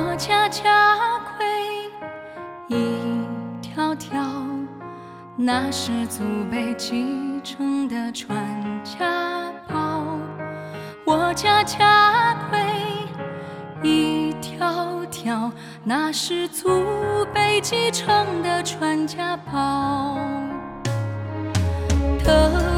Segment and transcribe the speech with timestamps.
[0.00, 0.96] 我家家
[1.36, 1.44] 规，
[2.68, 3.26] 一
[3.60, 4.20] 条条，
[5.34, 8.38] 那是祖辈继承的传
[8.84, 10.04] 家宝。
[11.04, 12.60] 我家家规，
[13.82, 15.50] 一条条，
[15.82, 16.68] 那是祖
[17.34, 20.16] 辈继承的传家宝。
[22.24, 22.77] 疼。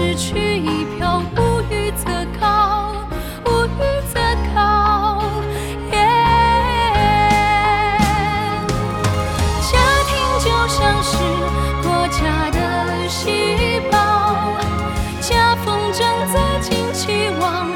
[0.00, 2.06] 失去一票，无欲则
[2.40, 2.94] 高，
[3.44, 4.18] 无欲则
[4.54, 5.22] 高。
[5.92, 6.00] yeah，
[9.70, 9.76] 家
[10.08, 11.12] 庭就像是
[11.82, 14.56] 国家的细胞，
[15.20, 16.00] 家风正
[16.32, 17.68] 在近期往。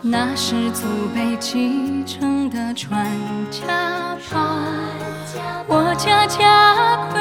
[0.00, 3.04] 那是祖辈继承的传
[3.50, 4.38] 家宝
[5.66, 7.20] 我家家规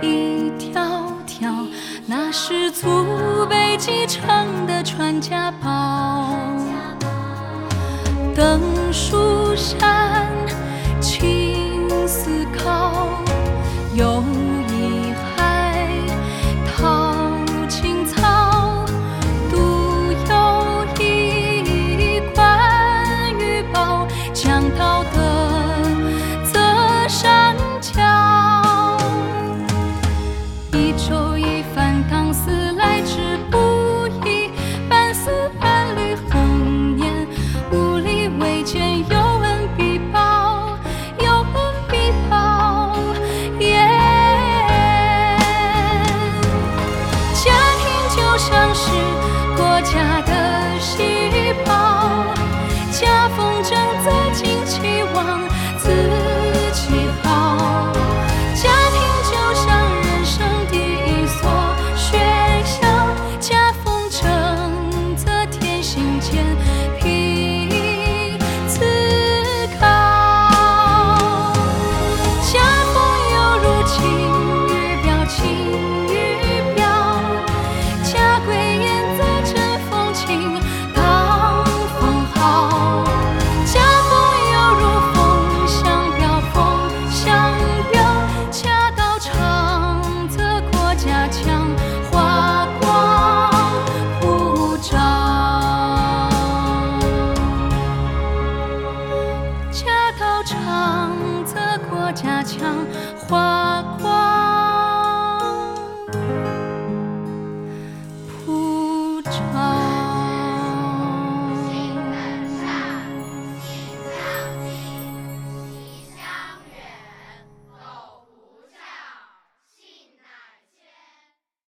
[0.00, 1.52] 一条条
[2.06, 6.34] 那是祖辈继承的传家宝
[8.34, 8.60] 等
[8.90, 10.26] 书山